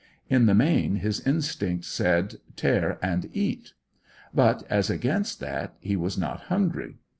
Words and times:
In 0.29 0.47
the 0.47 0.55
main 0.55 0.95
his 0.95 1.19
instincts 1.27 1.87
said, 1.87 2.37
"Tear 2.55 2.97
and 3.03 3.29
eat!" 3.33 3.73
But, 4.33 4.63
as 4.67 4.89
against 4.89 5.39
that, 5.41 5.75
he 5.79 5.95
was 5.95 6.17
not 6.17 6.39
hungry. 6.49 6.97